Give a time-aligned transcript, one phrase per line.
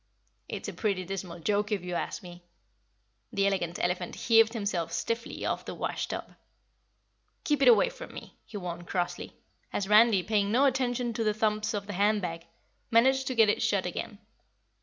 [0.49, 2.43] "It's a pretty dismal joke, if you ask me."
[3.31, 6.33] The Elegant Elephant heaved himself stiffly off the wash tub.
[7.43, 9.33] "Keep it away from me!" he warned crossly,
[9.71, 12.47] as Randy, paying no attention to the thumps of the hand bag,
[12.89, 14.17] managed to get it shut again.